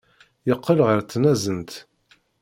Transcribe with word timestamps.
Yeqqel 0.47 0.79
ɣer 0.87 0.99
tnazent. 1.03 1.71